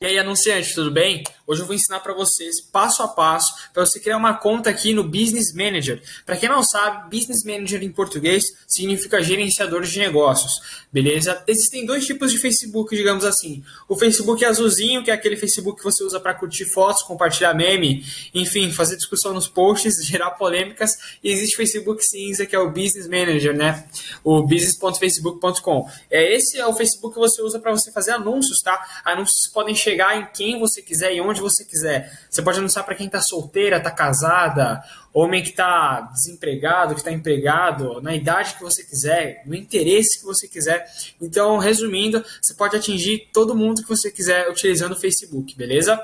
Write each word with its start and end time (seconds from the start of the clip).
E 0.00 0.06
aí, 0.06 0.16
anunciante, 0.16 0.76
tudo 0.76 0.92
bem? 0.92 1.24
Hoje 1.44 1.62
eu 1.62 1.66
vou 1.66 1.74
ensinar 1.74 1.98
para 1.98 2.14
vocês, 2.14 2.60
passo 2.60 3.02
a 3.02 3.08
passo, 3.08 3.52
para 3.74 3.84
você 3.84 3.98
criar 3.98 4.16
uma 4.16 4.34
conta 4.34 4.70
aqui 4.70 4.92
no 4.92 5.02
Business 5.02 5.52
Manager. 5.52 6.00
Para 6.24 6.36
quem 6.36 6.48
não 6.48 6.62
sabe, 6.62 7.10
Business 7.10 7.42
Manager 7.42 7.82
em 7.82 7.90
português 7.90 8.44
significa 8.64 9.20
gerenciador 9.20 9.82
de 9.82 9.98
negócios, 9.98 10.84
beleza? 10.92 11.42
Existem 11.48 11.84
dois 11.84 12.06
tipos 12.06 12.30
de 12.30 12.38
Facebook, 12.38 12.94
digamos 12.94 13.24
assim. 13.24 13.64
O 13.88 13.96
Facebook 13.96 14.44
azulzinho, 14.44 15.02
que 15.02 15.10
é 15.10 15.14
aquele 15.14 15.36
Facebook 15.36 15.78
que 15.78 15.84
você 15.84 16.04
usa 16.04 16.20
para 16.20 16.32
curtir 16.32 16.66
fotos, 16.66 17.02
compartilhar 17.02 17.52
meme, 17.52 18.04
enfim, 18.32 18.70
fazer 18.70 18.94
discussão 18.94 19.34
nos 19.34 19.48
posts, 19.48 19.96
gerar 20.06 20.30
polêmicas. 20.32 20.92
E 21.24 21.28
existe 21.28 21.54
o 21.54 21.56
Facebook 21.56 22.04
cinza, 22.04 22.46
que 22.46 22.54
é 22.54 22.58
o 22.60 22.70
Business 22.70 23.08
Manager, 23.08 23.56
né? 23.56 23.84
O 24.22 24.42
business.facebook.com. 24.42 25.90
É, 26.08 26.36
esse 26.36 26.56
é 26.56 26.66
o 26.66 26.72
Facebook 26.72 27.14
que 27.14 27.20
você 27.20 27.42
usa 27.42 27.58
para 27.58 27.72
você 27.72 27.90
fazer 27.90 28.12
anúncios, 28.12 28.60
tá? 28.60 28.78
Anúncios 29.04 29.50
podem 29.52 29.74
chegar 29.74 29.87
chegar 29.88 30.16
em 30.18 30.26
quem 30.32 30.58
você 30.58 30.82
quiser 30.82 31.14
e 31.14 31.20
onde 31.20 31.40
você 31.40 31.64
quiser. 31.64 32.12
Você 32.28 32.42
pode 32.42 32.58
anunciar 32.58 32.84
para 32.84 32.94
quem 32.94 33.06
está 33.06 33.20
solteira, 33.20 33.78
está 33.78 33.90
casada, 33.90 34.82
homem 35.12 35.42
que 35.42 35.50
está 35.50 36.00
desempregado, 36.12 36.94
que 36.94 37.00
está 37.00 37.10
empregado, 37.10 38.00
na 38.02 38.14
idade 38.14 38.54
que 38.54 38.62
você 38.62 38.84
quiser, 38.84 39.42
no 39.46 39.54
interesse 39.54 40.20
que 40.20 40.26
você 40.26 40.46
quiser. 40.46 40.86
Então, 41.20 41.58
resumindo, 41.58 42.24
você 42.40 42.54
pode 42.54 42.76
atingir 42.76 43.28
todo 43.32 43.56
mundo 43.56 43.82
que 43.82 43.88
você 43.88 44.10
quiser 44.10 44.48
utilizando 44.48 44.92
o 44.92 45.00
Facebook, 45.00 45.56
beleza? 45.56 45.98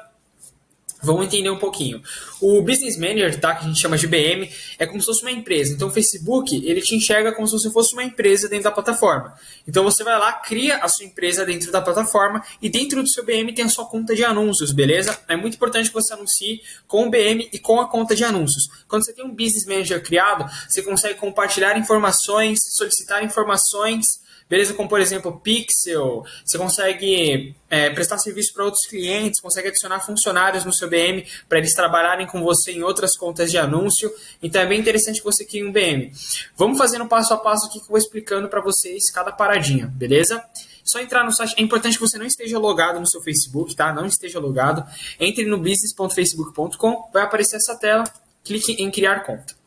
Vamos 1.04 1.26
entender 1.26 1.50
um 1.50 1.58
pouquinho. 1.58 2.02
O 2.40 2.62
Business 2.62 2.96
Manager, 2.96 3.38
tá, 3.40 3.54
que 3.54 3.64
a 3.64 3.68
gente 3.68 3.80
chama 3.80 3.96
de 3.96 4.06
BM, 4.06 4.50
é 4.78 4.86
como 4.86 5.00
se 5.00 5.06
fosse 5.06 5.22
uma 5.22 5.30
empresa. 5.30 5.72
Então 5.72 5.88
o 5.88 5.90
Facebook, 5.90 6.56
ele 6.66 6.80
te 6.80 6.94
enxerga 6.94 7.32
como 7.32 7.46
se 7.46 7.52
você 7.52 7.70
fosse 7.70 7.92
uma 7.92 8.02
empresa 8.02 8.48
dentro 8.48 8.64
da 8.64 8.70
plataforma. 8.70 9.34
Então 9.66 9.84
você 9.84 10.02
vai 10.02 10.18
lá, 10.18 10.32
cria 10.32 10.78
a 10.78 10.88
sua 10.88 11.04
empresa 11.04 11.44
dentro 11.44 11.70
da 11.70 11.80
plataforma 11.80 12.42
e 12.60 12.68
dentro 12.68 13.02
do 13.02 13.08
seu 13.08 13.24
BM 13.24 13.52
tem 13.52 13.64
a 13.64 13.68
sua 13.68 13.86
conta 13.86 14.14
de 14.14 14.24
anúncios, 14.24 14.72
beleza? 14.72 15.18
É 15.28 15.36
muito 15.36 15.54
importante 15.54 15.88
que 15.88 15.94
você 15.94 16.12
anuncie 16.14 16.60
com 16.86 17.06
o 17.06 17.10
BM 17.10 17.48
e 17.52 17.58
com 17.58 17.80
a 17.80 17.88
conta 17.88 18.14
de 18.14 18.24
anúncios. 18.24 18.68
Quando 18.88 19.04
você 19.04 19.12
tem 19.12 19.24
um 19.24 19.34
Business 19.34 19.66
Manager 19.66 20.02
criado, 20.02 20.50
você 20.68 20.82
consegue 20.82 21.18
compartilhar 21.18 21.76
informações, 21.78 22.60
solicitar 22.76 23.22
informações, 23.24 24.23
Beleza? 24.48 24.74
Como, 24.74 24.88
por 24.88 25.00
exemplo, 25.00 25.40
Pixel, 25.40 26.24
você 26.44 26.58
consegue 26.58 27.54
é, 27.70 27.88
prestar 27.90 28.18
serviço 28.18 28.52
para 28.52 28.64
outros 28.64 28.86
clientes, 28.86 29.40
consegue 29.40 29.68
adicionar 29.68 30.00
funcionários 30.00 30.64
no 30.64 30.72
seu 30.72 30.88
BM 30.88 31.26
para 31.48 31.58
eles 31.58 31.74
trabalharem 31.74 32.26
com 32.26 32.42
você 32.42 32.72
em 32.72 32.82
outras 32.82 33.16
contas 33.16 33.50
de 33.50 33.56
anúncio. 33.56 34.12
Então 34.42 34.60
é 34.60 34.66
bem 34.66 34.78
interessante 34.78 35.18
que 35.18 35.24
você 35.24 35.44
crie 35.44 35.64
um 35.64 35.72
BM. 35.72 36.12
Vamos 36.56 36.76
fazendo 36.76 37.06
passo 37.06 37.32
a 37.32 37.38
passo 37.38 37.66
aqui 37.66 37.78
que 37.78 37.86
eu 37.86 37.90
vou 37.90 37.98
explicando 37.98 38.48
para 38.48 38.60
vocês 38.60 39.10
cada 39.10 39.32
paradinha, 39.32 39.86
beleza? 39.86 40.44
Só 40.84 41.00
entrar 41.00 41.24
no 41.24 41.32
site. 41.32 41.54
É 41.56 41.62
importante 41.62 41.94
que 41.94 42.02
você 42.02 42.18
não 42.18 42.26
esteja 42.26 42.58
logado 42.58 43.00
no 43.00 43.06
seu 43.06 43.22
Facebook, 43.22 43.74
tá? 43.74 43.92
Não 43.92 44.04
esteja 44.06 44.38
logado. 44.38 44.84
Entre 45.18 45.46
no 45.46 45.56
business.facebook.com, 45.56 47.10
vai 47.12 47.22
aparecer 47.22 47.56
essa 47.56 47.74
tela. 47.74 48.04
Clique 48.44 48.72
em 48.72 48.90
criar 48.90 49.20
conta. 49.20 49.63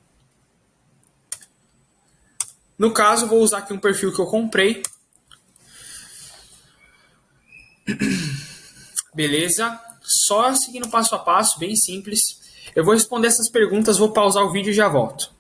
No 2.78 2.94
caso, 2.94 3.28
vou 3.28 3.40
usar 3.40 3.60
aqui 3.60 3.74
um 3.74 3.80
perfil 3.80 4.14
que 4.14 4.22
eu 4.22 4.28
comprei. 4.28 4.84
Beleza? 9.14 9.80
Só 10.04 10.54
seguindo 10.54 10.90
passo 10.90 11.16
a 11.16 11.20
passo, 11.20 11.58
bem 11.58 11.76
simples. 11.76 12.20
Eu 12.76 12.84
vou 12.84 12.94
responder 12.94 13.28
essas 13.28 13.50
perguntas, 13.50 13.98
vou 13.98 14.12
pausar 14.12 14.44
o 14.44 14.52
vídeo 14.52 14.70
e 14.70 14.74
já 14.74 14.88
volto. 14.88 15.36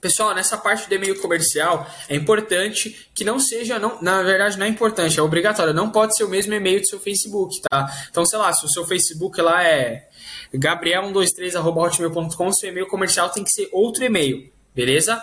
Pessoal, 0.00 0.34
nessa 0.34 0.56
parte 0.56 0.88
do 0.88 0.94
e-mail 0.94 1.20
comercial, 1.20 1.88
é 2.08 2.14
importante 2.14 3.08
que 3.14 3.24
não 3.24 3.40
seja, 3.40 3.80
não, 3.80 4.00
na 4.00 4.22
verdade 4.22 4.56
não 4.56 4.64
é 4.64 4.68
importante, 4.68 5.18
é 5.18 5.22
obrigatório, 5.22 5.74
não 5.74 5.90
pode 5.90 6.16
ser 6.16 6.22
o 6.22 6.28
mesmo 6.28 6.54
e-mail 6.54 6.80
do 6.80 6.86
seu 6.86 7.00
Facebook, 7.00 7.60
tá? 7.68 7.92
Então, 8.08 8.24
sei 8.24 8.38
lá, 8.38 8.52
se 8.52 8.64
o 8.64 8.68
seu 8.68 8.86
Facebook 8.86 9.40
lá 9.40 9.64
é 9.64 10.08
gabriel123.hotmail.com, 10.54 12.52
seu 12.52 12.70
e-mail 12.70 12.86
comercial 12.86 13.28
tem 13.30 13.42
que 13.42 13.50
ser 13.50 13.68
outro 13.72 14.04
e-mail, 14.04 14.52
beleza? 14.72 15.20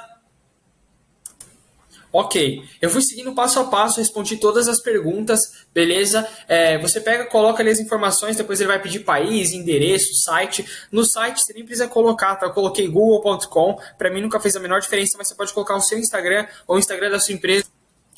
Ok, 2.18 2.64
eu 2.82 2.90
fui 2.90 3.02
seguindo 3.02 3.36
passo 3.36 3.60
a 3.60 3.66
passo, 3.66 4.00
respondi 4.00 4.38
todas 4.38 4.70
as 4.70 4.82
perguntas, 4.82 5.66
beleza? 5.74 6.26
É, 6.48 6.78
você 6.78 7.02
pega, 7.02 7.26
coloca 7.26 7.62
ali 7.62 7.70
as 7.70 7.78
informações, 7.78 8.38
depois 8.38 8.62
ele 8.62 8.70
vai 8.70 8.82
pedir 8.82 9.02
país, 9.02 9.52
endereço, 9.52 10.16
site. 10.24 10.66
No 10.90 11.04
site 11.04 11.42
você 11.42 11.52
nem 11.52 11.66
precisa 11.66 11.90
colocar, 11.90 12.38
tá? 12.38 12.46
Eu 12.46 12.54
coloquei 12.54 12.88
google.com, 12.88 13.78
para 13.98 14.10
mim 14.10 14.22
nunca 14.22 14.40
fez 14.40 14.56
a 14.56 14.62
menor 14.62 14.80
diferença, 14.80 15.18
mas 15.18 15.28
você 15.28 15.36
pode 15.36 15.52
colocar 15.52 15.76
o 15.76 15.82
seu 15.82 16.00
Instagram 16.00 16.48
ou 16.66 16.78
o 16.78 16.80
Instagram 16.80 17.10
da 17.10 17.20
sua 17.20 17.36
empresa. 17.36 17.66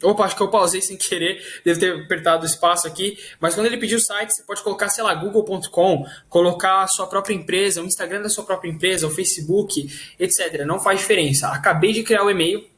Opa, 0.03 0.25
acho 0.25 0.35
que 0.35 0.43
eu 0.43 0.51
pausei 0.51 0.79
sem 0.79 0.95
querer, 0.95 1.43
deve 1.65 1.79
ter 1.79 2.03
apertado 2.03 2.43
o 2.43 2.45
espaço 2.45 2.85
aqui. 2.85 3.17
Mas 3.39 3.55
quando 3.55 3.65
ele 3.65 3.77
pediu 3.77 3.97
o 3.97 4.01
site, 4.01 4.29
você 4.29 4.43
pode 4.43 4.61
colocar, 4.61 4.89
sei 4.89 5.03
lá, 5.03 5.15
google.com, 5.15 6.05
colocar 6.29 6.83
a 6.83 6.87
sua 6.87 7.07
própria 7.07 7.33
empresa, 7.33 7.81
o 7.81 7.85
Instagram 7.85 8.21
da 8.21 8.29
sua 8.29 8.43
própria 8.43 8.69
empresa, 8.69 9.07
o 9.07 9.09
Facebook, 9.09 9.89
etc. 10.19 10.63
Não 10.67 10.79
faz 10.79 10.99
diferença. 10.99 11.47
Acabei 11.47 11.93
de 11.93 12.03
criar 12.03 12.23
o 12.23 12.29
e-mail, 12.29 12.76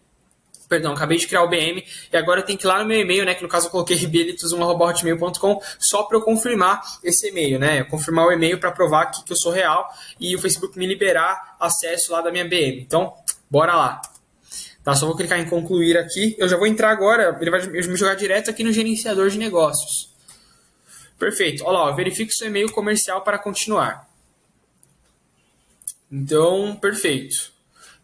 perdão, 0.70 0.94
acabei 0.94 1.18
de 1.18 1.28
criar 1.28 1.44
o 1.44 1.50
BM 1.50 1.84
e 2.14 2.16
agora 2.16 2.42
eu 2.42 2.46
tenho 2.46 2.58
que 2.58 2.66
ir 2.66 2.68
lá 2.68 2.80
no 2.80 2.86
meu 2.86 3.00
e-mail, 3.00 3.26
né, 3.26 3.34
que 3.34 3.42
no 3.42 3.50
caso 3.50 3.68
eu 3.68 3.72
coloquei 3.72 3.98
ribilitos1.hotmail.com 4.00 5.62
só 5.80 6.04
para 6.04 6.18
eu 6.18 6.22
confirmar 6.22 6.82
esse 7.04 7.30
e-mail, 7.30 7.60
né, 7.60 7.84
confirmar 7.84 8.28
o 8.28 8.32
e-mail 8.32 8.60
para 8.60 8.72
provar 8.72 9.08
que, 9.08 9.24
que 9.26 9.34
eu 9.34 9.38
sou 9.38 9.52
real 9.52 9.90
e 10.20 10.36
o 10.36 10.40
Facebook 10.40 10.78
me 10.78 10.86
liberar 10.86 11.58
acesso 11.60 12.12
lá 12.12 12.22
da 12.22 12.32
minha 12.32 12.46
BM. 12.46 12.80
Então, 12.80 13.14
bora 13.50 13.76
lá. 13.76 14.02
Tá, 14.84 14.96
só 14.96 15.06
vou 15.06 15.16
clicar 15.16 15.40
em 15.40 15.50
concluir 15.50 15.98
aqui. 15.98 16.36
Eu 16.38 16.48
já 16.48 16.56
vou 16.56 16.66
entrar 16.66 16.92
agora, 16.92 17.38
ele 17.42 17.52
vai 17.52 17.66
me 17.68 17.98
jogar 17.98 18.16
direto 18.16 18.50
aqui 18.50 18.64
no 18.64 18.72
gerenciador 18.72 19.30
de 19.30 19.38
negócios. 19.38 20.10
Perfeito. 21.18 21.66
Olha 21.66 21.80
lá, 21.80 21.92
verifique 21.92 22.32
seu 22.34 22.48
e-mail 22.48 22.72
comercial 22.72 23.22
para 23.22 23.38
continuar. 23.38 24.10
Então, 26.10 26.78
perfeito. 26.78 27.52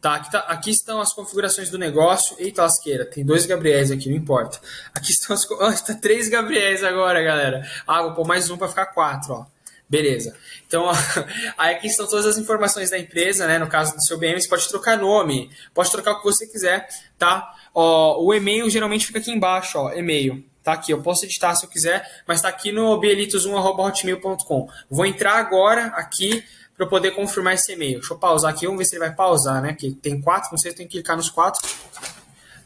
Tá, 0.06 0.14
aqui, 0.14 0.32
tá, 0.32 0.40
aqui 0.42 0.70
estão 0.70 1.02
as 1.02 1.14
configurações 1.14 1.72
do 1.72 1.80
negócio. 1.80 2.36
Eita 2.38 2.62
lasqueira, 2.62 3.08
tem 3.08 3.26
dois 3.26 3.48
Gabriéis 3.48 3.90
aqui, 3.90 4.08
não 4.08 4.16
importa. 4.16 4.60
Aqui 4.94 5.12
estão 5.12 5.36
as. 5.36 5.50
Oh, 5.50 5.66
está 5.74 5.96
três 5.96 6.30
Gabriéis 6.30 6.84
agora, 6.84 7.24
galera. 7.24 7.68
Ah, 7.88 8.04
vou 8.04 8.14
pôr 8.14 8.28
mais 8.28 8.48
um 8.52 8.56
para 8.56 8.68
ficar 8.68 8.86
quatro, 8.86 9.34
ó. 9.34 9.46
Beleza. 9.90 10.38
Então, 10.68 10.88
aí 11.58 11.74
aqui 11.74 11.88
estão 11.88 12.06
todas 12.06 12.28
as 12.28 12.38
informações 12.38 12.92
da 12.92 13.00
empresa, 13.00 13.48
né? 13.48 13.58
No 13.58 13.68
caso 13.68 13.96
do 13.96 14.06
seu 14.06 14.20
BM, 14.20 14.40
você 14.40 14.48
pode 14.48 14.70
trocar 14.70 14.96
nome, 14.96 15.50
pode 15.74 15.90
trocar 15.90 16.12
o 16.12 16.18
que 16.20 16.26
você 16.26 16.46
quiser, 16.46 16.88
tá? 17.18 17.52
Ó, 17.74 18.24
o 18.24 18.32
e-mail 18.32 18.70
geralmente 18.70 19.08
fica 19.08 19.18
aqui 19.18 19.32
embaixo, 19.32 19.80
ó, 19.80 19.92
e-mail. 19.92 20.46
Tá 20.66 20.74
aqui, 20.74 20.92
eu 20.92 21.00
posso 21.00 21.24
editar 21.26 21.54
se 21.54 21.64
eu 21.64 21.70
quiser, 21.70 22.24
mas 22.28 22.42
tá 22.42 22.50
aqui 22.50 22.72
no 22.72 23.00
bielitos1.hotmail.com. 23.00 24.68
Vou 24.90 25.06
entrar 25.06 25.34
agora 25.34 25.86
aqui 25.90 26.44
para 26.76 26.88
poder 26.88 27.12
confirmar 27.12 27.54
esse 27.54 27.72
e-mail. 27.72 28.00
Deixa 28.00 28.16
eu 28.16 28.18
pausar 28.18 28.50
aqui, 28.50 28.66
vamos 28.66 28.80
ver 28.80 28.86
se 28.86 28.96
ele 28.96 29.06
vai 29.06 29.14
pausar, 29.14 29.62
né? 29.62 29.74
Que 29.74 29.92
tem 29.92 30.20
quatro, 30.20 30.50
não 30.52 30.58
sei 30.58 30.72
se 30.72 30.78
tem 30.78 30.88
que 30.88 30.94
clicar 30.94 31.16
nos 31.16 31.30
quatro. 31.30 31.62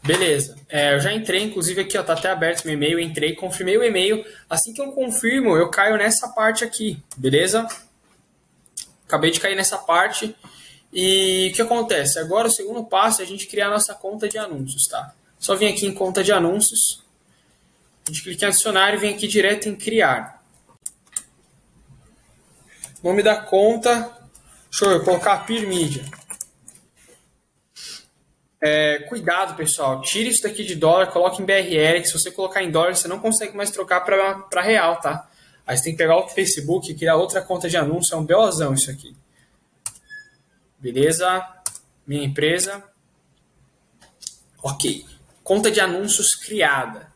Beleza. 0.02 0.56
É, 0.70 0.94
eu 0.94 1.00
já 1.00 1.12
entrei, 1.12 1.42
inclusive 1.42 1.82
aqui, 1.82 1.98
ó, 1.98 2.02
tá 2.02 2.14
até 2.14 2.30
aberto 2.30 2.64
meu 2.64 2.72
e-mail, 2.72 2.98
entrei, 2.98 3.34
confirmei 3.34 3.76
o 3.76 3.84
e-mail. 3.84 4.24
Assim 4.48 4.72
que 4.72 4.80
eu 4.80 4.90
confirmo, 4.92 5.54
eu 5.54 5.68
caio 5.68 5.98
nessa 5.98 6.26
parte 6.28 6.64
aqui, 6.64 6.98
beleza? 7.18 7.68
Acabei 9.06 9.30
de 9.30 9.40
cair 9.40 9.56
nessa 9.56 9.76
parte. 9.76 10.34
E 10.90 11.50
o 11.52 11.54
que 11.54 11.60
acontece? 11.60 12.18
Agora 12.18 12.48
o 12.48 12.50
segundo 12.50 12.82
passo 12.82 13.20
é 13.20 13.24
a 13.24 13.28
gente 13.28 13.46
criar 13.46 13.66
a 13.66 13.72
nossa 13.72 13.94
conta 13.94 14.26
de 14.26 14.38
anúncios, 14.38 14.86
tá? 14.88 15.12
Só 15.38 15.54
vem 15.54 15.68
aqui 15.68 15.86
em 15.86 15.92
conta 15.92 16.24
de 16.24 16.32
anúncios. 16.32 17.09
A 18.06 18.10
gente 18.10 18.22
clica 18.22 18.44
em 18.44 18.48
adicionar 18.48 18.94
e 18.94 18.98
vem 18.98 19.14
aqui 19.14 19.26
direto 19.28 19.68
em 19.68 19.76
criar. 19.76 20.42
Nome 23.02 23.22
da 23.22 23.36
conta. 23.36 24.10
Deixa 24.70 24.84
eu 24.84 25.04
colocar 25.04 25.46
Pirmídia. 25.46 26.04
É, 28.60 28.98
cuidado, 29.08 29.56
pessoal. 29.56 30.02
Tire 30.02 30.28
isso 30.28 30.42
daqui 30.42 30.62
de 30.62 30.74
dólar, 30.74 31.06
coloque 31.06 31.40
em 31.40 31.46
BRL. 31.46 32.02
Que 32.02 32.08
se 32.08 32.12
você 32.12 32.30
colocar 32.30 32.62
em 32.62 32.70
dólar, 32.70 32.94
você 32.94 33.08
não 33.08 33.18
consegue 33.18 33.56
mais 33.56 33.70
trocar 33.70 34.00
para 34.00 34.60
real, 34.60 35.00
tá? 35.00 35.28
Aí 35.66 35.76
você 35.76 35.84
tem 35.84 35.92
que 35.92 35.98
pegar 35.98 36.16
o 36.16 36.28
Facebook 36.28 36.90
e 36.90 36.94
criar 36.94 37.16
outra 37.16 37.40
conta 37.40 37.68
de 37.68 37.76
anúncio. 37.76 38.14
É 38.14 38.18
um 38.18 38.26
BOzão 38.26 38.74
isso 38.74 38.90
aqui. 38.90 39.16
Beleza? 40.78 41.46
Minha 42.06 42.24
empresa. 42.24 42.84
Ok. 44.62 45.06
Conta 45.42 45.70
de 45.70 45.80
anúncios 45.80 46.34
criada. 46.34 47.09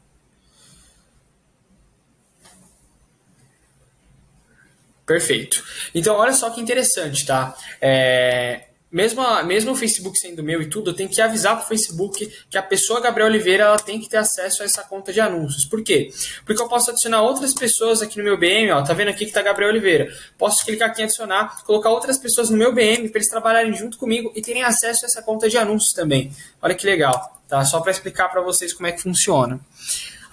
Perfeito. 5.06 5.62
Então, 5.94 6.16
olha 6.16 6.32
só 6.32 6.50
que 6.50 6.60
interessante, 6.60 7.26
tá? 7.26 7.54
É, 7.80 8.64
mesmo, 8.94 9.20
a, 9.22 9.42
mesmo 9.42 9.72
o 9.72 9.74
Facebook 9.74 10.16
sendo 10.16 10.40
meu 10.40 10.62
e 10.62 10.66
tudo, 10.66 10.90
eu 10.90 10.94
tenho 10.94 11.08
que 11.08 11.20
avisar 11.20 11.56
para 11.56 11.64
o 11.64 11.68
Facebook 11.68 12.32
que 12.48 12.56
a 12.56 12.62
pessoa 12.62 13.00
Gabriel 13.00 13.28
Oliveira 13.28 13.64
ela 13.64 13.76
tem 13.76 13.98
que 13.98 14.08
ter 14.08 14.18
acesso 14.18 14.62
a 14.62 14.64
essa 14.64 14.84
conta 14.84 15.12
de 15.12 15.20
anúncios. 15.20 15.64
Por 15.64 15.82
quê? 15.82 16.12
Porque 16.46 16.62
eu 16.62 16.68
posso 16.68 16.92
adicionar 16.92 17.22
outras 17.22 17.52
pessoas 17.52 18.02
aqui 18.02 18.18
no 18.18 18.22
meu 18.22 18.38
BM, 18.38 18.70
ó, 18.70 18.84
tá 18.84 18.94
vendo 18.94 19.08
aqui 19.08 19.26
que 19.26 19.32
tá 19.32 19.42
Gabriel 19.42 19.70
Oliveira. 19.70 20.14
Posso 20.38 20.64
clicar 20.64 20.90
aqui 20.90 21.00
em 21.00 21.06
adicionar, 21.06 21.64
colocar 21.64 21.90
outras 21.90 22.16
pessoas 22.16 22.50
no 22.50 22.56
meu 22.56 22.72
BM 22.72 23.08
para 23.08 23.18
eles 23.18 23.28
trabalharem 23.28 23.74
junto 23.74 23.98
comigo 23.98 24.32
e 24.32 24.40
terem 24.40 24.62
acesso 24.62 25.04
a 25.04 25.08
essa 25.08 25.22
conta 25.22 25.50
de 25.50 25.58
anúncios 25.58 25.92
também. 25.92 26.30
Olha 26.62 26.76
que 26.76 26.86
legal, 26.86 27.42
tá? 27.48 27.64
Só 27.64 27.80
para 27.80 27.90
explicar 27.90 28.28
para 28.28 28.42
vocês 28.42 28.72
como 28.72 28.86
é 28.86 28.92
que 28.92 29.02
funciona. 29.02 29.58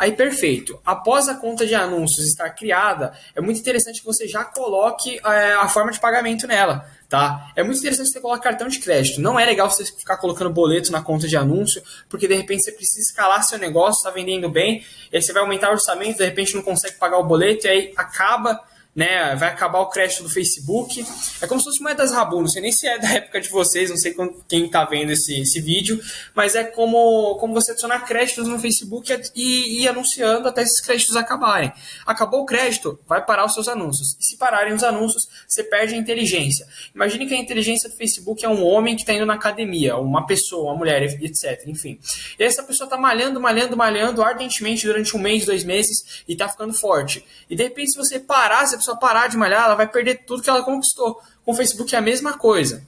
Aí, 0.01 0.13
perfeito. 0.13 0.81
Após 0.83 1.29
a 1.29 1.35
conta 1.35 1.63
de 1.63 1.75
anúncios 1.75 2.25
estar 2.25 2.49
criada, 2.49 3.13
é 3.35 3.39
muito 3.39 3.59
interessante 3.59 3.99
que 3.99 4.05
você 4.07 4.27
já 4.27 4.43
coloque 4.43 5.21
é, 5.23 5.53
a 5.53 5.67
forma 5.67 5.91
de 5.91 5.99
pagamento 5.99 6.47
nela. 6.47 6.89
Tá? 7.07 7.51
É 7.55 7.61
muito 7.61 7.77
interessante 7.77 8.09
você 8.09 8.19
colocar 8.19 8.41
cartão 8.41 8.67
de 8.67 8.79
crédito. 8.79 9.21
Não 9.21 9.39
é 9.39 9.45
legal 9.45 9.69
você 9.69 9.85
ficar 9.85 10.17
colocando 10.17 10.49
boleto 10.49 10.91
na 10.91 11.03
conta 11.03 11.27
de 11.27 11.37
anúncio, 11.37 11.83
porque 12.09 12.27
de 12.27 12.33
repente 12.33 12.63
você 12.63 12.71
precisa 12.71 13.11
escalar 13.11 13.43
seu 13.43 13.59
negócio, 13.59 13.99
está 13.99 14.09
vendendo 14.09 14.49
bem, 14.49 14.83
aí 15.13 15.21
você 15.21 15.31
vai 15.31 15.43
aumentar 15.43 15.69
o 15.69 15.73
orçamento, 15.73 16.17
de 16.17 16.25
repente 16.25 16.55
não 16.55 16.63
consegue 16.63 16.95
pagar 16.95 17.19
o 17.19 17.23
boleto, 17.23 17.67
e 17.67 17.69
aí 17.69 17.93
acaba 17.95 18.59
né? 18.95 19.35
Vai 19.35 19.49
acabar 19.49 19.79
o 19.79 19.89
crédito 19.89 20.23
do 20.23 20.29
Facebook. 20.29 21.05
É 21.41 21.47
como 21.47 21.59
se 21.59 21.65
fosse 21.65 21.81
moedas 21.81 22.11
Rabu, 22.11 22.41
não 22.41 22.47
sei 22.47 22.61
nem 22.61 22.71
se 22.71 22.87
é 22.87 22.99
da 22.99 23.13
época 23.13 23.39
de 23.39 23.49
vocês, 23.49 23.89
não 23.89 23.97
sei 23.97 24.15
quem 24.47 24.65
está 24.65 24.83
vendo 24.85 25.11
esse, 25.11 25.39
esse 25.39 25.61
vídeo, 25.61 25.99
mas 26.35 26.55
é 26.55 26.63
como, 26.63 27.35
como 27.35 27.53
você 27.53 27.71
adicionar 27.71 28.01
créditos 28.01 28.47
no 28.47 28.59
Facebook 28.59 29.11
e 29.35 29.81
ir 29.81 29.87
anunciando 29.87 30.47
até 30.47 30.61
esses 30.61 30.81
créditos 30.81 31.15
acabarem. 31.15 31.71
Acabou 32.05 32.41
o 32.41 32.45
crédito, 32.45 32.99
vai 33.07 33.23
parar 33.25 33.45
os 33.45 33.53
seus 33.53 33.67
anúncios. 33.67 34.17
E 34.19 34.25
se 34.25 34.37
pararem 34.37 34.73
os 34.73 34.83
anúncios, 34.83 35.27
você 35.47 35.63
perde 35.63 35.95
a 35.95 35.97
inteligência. 35.97 36.67
Imagine 36.93 37.27
que 37.27 37.33
a 37.33 37.37
inteligência 37.37 37.89
do 37.89 37.95
Facebook 37.95 38.43
é 38.43 38.49
um 38.49 38.63
homem 38.63 38.95
que 38.95 39.01
está 39.03 39.13
indo 39.13 39.25
na 39.25 39.35
academia, 39.35 39.97
uma 39.97 40.25
pessoa, 40.25 40.71
uma 40.71 40.77
mulher, 40.77 41.01
etc. 41.03 41.63
Enfim. 41.65 41.99
E 42.37 42.43
essa 42.43 42.63
pessoa 42.63 42.85
está 42.85 42.97
malhando, 42.97 43.39
malhando, 43.39 43.77
malhando 43.77 44.21
ardentemente 44.21 44.85
durante 44.85 45.15
um 45.15 45.19
mês, 45.19 45.45
dois 45.45 45.63
meses 45.63 46.23
e 46.27 46.33
está 46.33 46.49
ficando 46.49 46.73
forte. 46.73 47.23
E 47.49 47.55
de 47.55 47.63
repente, 47.63 47.91
se 47.91 47.97
você 47.97 48.19
parar, 48.19 48.65
você 48.65 48.80
pessoa 48.81 48.97
parar 48.97 49.27
de 49.27 49.37
malhar, 49.37 49.65
ela 49.65 49.75
vai 49.75 49.87
perder 49.87 50.25
tudo 50.25 50.43
que 50.43 50.49
ela 50.49 50.63
conquistou. 50.63 51.21
Com 51.45 51.51
o 51.51 51.55
Facebook 51.55 51.93
é 51.95 51.97
a 51.97 52.01
mesma 52.01 52.37
coisa. 52.37 52.85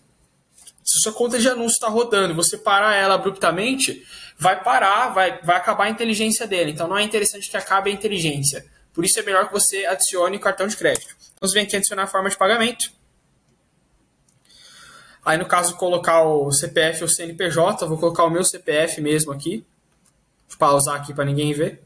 Se 0.83 0.99
sua 0.99 1.13
conta 1.13 1.39
de 1.39 1.47
anúncio 1.47 1.75
está 1.75 1.87
rodando 1.87 2.33
e 2.33 2.35
você 2.35 2.57
parar 2.57 2.95
ela 2.95 3.15
abruptamente, 3.15 4.05
vai 4.37 4.61
parar, 4.61 5.09
vai, 5.09 5.41
vai 5.41 5.55
acabar 5.55 5.85
a 5.85 5.89
inteligência 5.89 6.45
dele. 6.45 6.71
Então 6.71 6.87
não 6.87 6.97
é 6.97 7.03
interessante 7.03 7.49
que 7.49 7.55
acabe 7.55 7.89
a 7.89 7.93
inteligência. 7.93 8.65
Por 8.93 9.05
isso 9.05 9.19
é 9.19 9.23
melhor 9.23 9.47
que 9.47 9.53
você 9.53 9.85
adicione 9.85 10.37
cartão 10.37 10.67
de 10.67 10.75
crédito. 10.75 11.15
Vamos 11.39 11.53
ver 11.53 11.61
aqui 11.61 11.75
adicionar 11.75 12.03
a 12.03 12.07
forma 12.07 12.29
de 12.29 12.37
pagamento. 12.37 12.91
Aí 15.25 15.37
no 15.37 15.45
caso 15.45 15.77
colocar 15.77 16.23
o 16.23 16.51
CPF 16.51 17.03
ou 17.03 17.09
CNPJ, 17.09 17.85
vou 17.87 17.97
colocar 17.97 18.25
o 18.25 18.29
meu 18.29 18.43
CPF 18.43 18.99
mesmo 18.99 19.31
aqui. 19.31 19.65
Vou 20.49 20.57
pausar 20.57 20.95
aqui 20.95 21.13
para 21.13 21.25
ninguém 21.25 21.53
ver. 21.53 21.81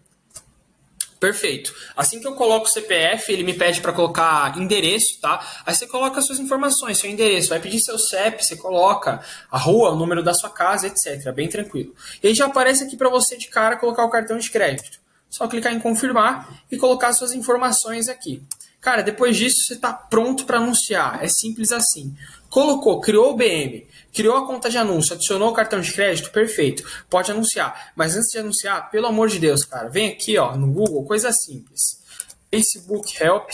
Perfeito. 1.19 1.73
Assim 1.95 2.19
que 2.19 2.27
eu 2.27 2.35
coloco 2.35 2.67
o 2.67 2.69
CPF, 2.69 3.31
ele 3.31 3.43
me 3.43 3.53
pede 3.53 3.81
para 3.81 3.91
colocar 3.91 4.55
endereço, 4.57 5.19
tá? 5.19 5.43
Aí 5.65 5.73
você 5.73 5.87
coloca 5.87 6.21
suas 6.21 6.39
informações, 6.39 6.99
seu 6.99 7.09
endereço, 7.09 7.49
vai 7.49 7.59
pedir 7.59 7.79
seu 7.79 7.97
CEP, 7.97 8.45
você 8.45 8.55
coloca 8.55 9.19
a 9.51 9.57
rua, 9.57 9.91
o 9.91 9.95
número 9.95 10.21
da 10.21 10.33
sua 10.33 10.49
casa, 10.49 10.87
etc. 10.87 11.31
Bem 11.33 11.47
tranquilo. 11.47 11.93
E 12.21 12.27
aí 12.27 12.35
já 12.35 12.45
aparece 12.45 12.83
aqui 12.83 12.95
para 12.95 13.09
você 13.09 13.35
de 13.35 13.47
cara 13.47 13.77
colocar 13.77 14.05
o 14.05 14.09
cartão 14.09 14.37
de 14.37 14.49
crédito. 14.51 14.99
Só 15.29 15.47
clicar 15.47 15.73
em 15.73 15.79
confirmar 15.79 16.47
e 16.71 16.77
colocar 16.77 17.11
suas 17.13 17.33
informações 17.33 18.07
aqui. 18.07 18.43
Cara, 18.79 19.01
depois 19.01 19.35
disso 19.35 19.65
você 19.65 19.73
está 19.73 19.91
pronto 19.91 20.45
para 20.45 20.57
anunciar. 20.57 21.23
É 21.23 21.27
simples 21.27 21.71
assim. 21.71 22.15
Colocou, 22.49 23.01
criou 23.01 23.33
o 23.33 23.35
BM, 23.35 23.85
criou 24.13 24.37
a 24.37 24.47
conta 24.47 24.69
de 24.69 24.77
anúncio, 24.77 25.13
adicionou 25.13 25.49
o 25.49 25.53
cartão 25.53 25.81
de 25.81 25.91
crédito, 25.91 26.31
perfeito. 26.31 26.83
Pode 27.09 27.29
anunciar. 27.29 27.91
Mas 27.95 28.15
antes 28.15 28.31
de 28.31 28.37
anunciar, 28.37 28.89
pelo 28.89 29.07
amor 29.07 29.27
de 29.27 29.39
Deus, 29.39 29.65
cara, 29.65 29.89
vem 29.89 30.09
aqui 30.09 30.37
ó, 30.37 30.55
no 30.55 30.71
Google, 30.71 31.03
coisa 31.05 31.31
simples. 31.31 32.01
Facebook 32.49 33.11
Help, 33.21 33.49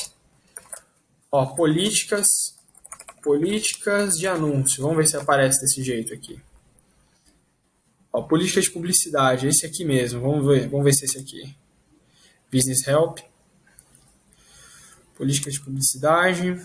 ó, 1.31 1.47
políticas, 1.47 2.27
políticas 3.23 4.19
de 4.19 4.27
anúncio. 4.27 4.83
Vamos 4.83 4.97
ver 4.97 5.07
se 5.07 5.17
aparece 5.17 5.61
desse 5.61 5.81
jeito 5.81 6.13
aqui. 6.13 6.39
Ó, 8.11 8.21
políticas 8.21 8.65
de 8.65 8.71
publicidade, 8.71 9.47
esse 9.47 9.65
aqui 9.65 9.83
mesmo. 9.83 10.21
Vamos 10.21 10.45
ver, 10.45 10.69
vamos 10.69 10.85
ver 10.85 10.93
se 10.93 11.05
é 11.05 11.07
esse 11.07 11.17
aqui. 11.17 11.55
Business 12.51 12.87
Help 12.87 13.17
política 15.15 15.49
de 15.49 15.59
publicidade, 15.59 16.59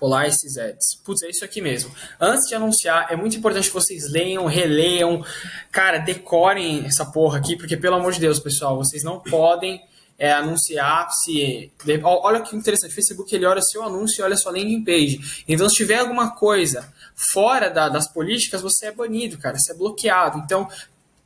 Polar 0.00 0.26
esses 0.26 0.56
ads. 0.56 0.96
Putz, 1.04 1.22
é 1.22 1.28
isso 1.28 1.44
aqui 1.44 1.60
mesmo. 1.60 1.94
Antes 2.18 2.48
de 2.48 2.54
anunciar, 2.54 3.08
é 3.12 3.16
muito 3.16 3.36
importante 3.36 3.68
que 3.68 3.74
vocês 3.74 4.10
leiam, 4.10 4.46
releiam, 4.46 5.22
cara, 5.70 5.98
decorem 5.98 6.86
essa 6.86 7.04
porra 7.04 7.36
aqui, 7.36 7.54
porque 7.54 7.76
pelo 7.76 7.96
amor 7.96 8.14
de 8.14 8.20
Deus, 8.20 8.40
pessoal, 8.40 8.78
vocês 8.78 9.04
não 9.04 9.20
podem 9.20 9.78
é, 10.18 10.32
anunciar 10.32 11.06
se. 11.10 11.70
Olha 12.02 12.40
que 12.40 12.56
interessante, 12.56 12.92
o 12.92 12.94
Facebook 12.94 13.34
ele 13.34 13.44
olha 13.44 13.60
seu 13.60 13.82
anúncio 13.82 14.22
e 14.22 14.24
olha 14.24 14.38
sua 14.38 14.52
landing 14.52 14.82
page. 14.82 15.44
Então, 15.46 15.68
se 15.68 15.76
tiver 15.76 15.98
alguma 15.98 16.34
coisa 16.34 16.90
fora 17.14 17.68
da, 17.68 17.90
das 17.90 18.10
políticas, 18.10 18.62
você 18.62 18.86
é 18.86 18.92
banido, 18.92 19.36
cara, 19.36 19.58
você 19.58 19.72
é 19.72 19.74
bloqueado. 19.74 20.38
Então, 20.38 20.66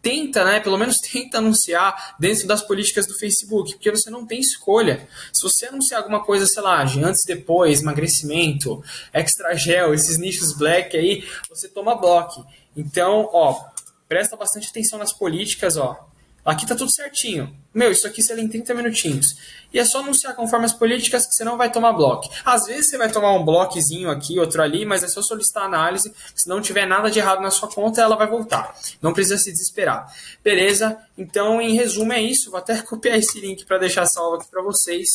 tenta, 0.04 0.44
né, 0.44 0.60
pelo 0.60 0.76
menos 0.76 0.98
tenta 1.10 1.38
anunciar 1.38 2.14
dentro 2.20 2.46
das 2.46 2.62
políticas 2.62 3.06
do 3.06 3.18
Facebook, 3.18 3.72
porque 3.72 3.90
você 3.90 4.10
não 4.10 4.26
tem 4.26 4.38
escolha. 4.38 5.08
Se 5.32 5.42
você 5.42 5.66
anunciar 5.66 6.02
alguma 6.02 6.22
coisa, 6.22 6.46
sei 6.46 6.62
lá, 6.62 6.84
de 6.84 7.02
antes 7.02 7.24
e 7.24 7.26
depois, 7.26 7.80
emagrecimento, 7.80 8.84
extra 9.12 9.54
gel, 9.54 9.94
esses 9.94 10.18
nichos 10.18 10.52
black 10.52 10.94
aí, 10.96 11.24
você 11.48 11.66
toma 11.68 11.96
bloco. 11.96 12.46
Então, 12.76 13.28
ó, 13.32 13.64
presta 14.06 14.36
bastante 14.36 14.68
atenção 14.68 14.98
nas 14.98 15.12
políticas, 15.12 15.76
ó. 15.78 16.06
Aqui 16.44 16.66
tá 16.66 16.74
tudo 16.74 16.92
certinho. 16.92 17.56
Meu, 17.72 17.90
isso 17.90 18.06
aqui 18.06 18.22
você 18.22 18.34
lê 18.34 18.42
em 18.42 18.48
30 18.48 18.74
minutinhos. 18.74 19.34
E 19.72 19.78
é 19.78 19.84
só 19.84 20.00
anunciar 20.00 20.36
conforme 20.36 20.66
as 20.66 20.74
políticas 20.74 21.26
que 21.26 21.32
você 21.32 21.42
não 21.42 21.56
vai 21.56 21.72
tomar 21.72 21.94
bloco. 21.94 22.28
Às 22.44 22.66
vezes 22.66 22.90
você 22.90 22.98
vai 22.98 23.10
tomar 23.10 23.32
um 23.32 23.44
bloquezinho 23.44 24.10
aqui, 24.10 24.38
outro 24.38 24.62
ali, 24.62 24.84
mas 24.84 25.02
é 25.02 25.08
só 25.08 25.22
solicitar 25.22 25.64
análise. 25.64 26.12
Se 26.34 26.46
não 26.46 26.60
tiver 26.60 26.86
nada 26.86 27.10
de 27.10 27.18
errado 27.18 27.40
na 27.40 27.50
sua 27.50 27.68
conta, 27.68 28.02
ela 28.02 28.14
vai 28.14 28.28
voltar. 28.28 28.76
Não 29.00 29.14
precisa 29.14 29.38
se 29.38 29.50
desesperar. 29.50 30.06
Beleza? 30.42 30.98
Então, 31.16 31.60
em 31.60 31.74
resumo, 31.74 32.12
é 32.12 32.20
isso. 32.20 32.50
Vou 32.50 32.58
até 32.58 32.80
copiar 32.82 33.18
esse 33.18 33.40
link 33.40 33.64
para 33.64 33.78
deixar 33.78 34.06
salvo 34.06 34.36
aqui 34.36 34.50
para 34.50 34.62
vocês. 34.62 35.08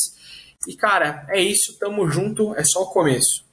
E, 0.67 0.75
cara, 0.75 1.27
é 1.29 1.39
isso. 1.39 1.77
Tamo 1.77 2.09
junto. 2.09 2.55
É 2.55 2.63
só 2.63 2.81
o 2.81 2.89
começo. 2.89 3.48